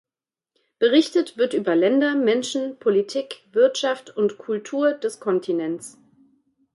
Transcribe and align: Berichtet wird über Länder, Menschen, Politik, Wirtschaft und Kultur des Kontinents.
Berichtet 0.79 1.37
wird 1.37 1.53
über 1.53 1.75
Länder, 1.75 2.15
Menschen, 2.15 2.75
Politik, 2.79 3.43
Wirtschaft 3.51 4.09
und 4.17 4.39
Kultur 4.39 4.93
des 4.93 5.19
Kontinents. 5.19 5.99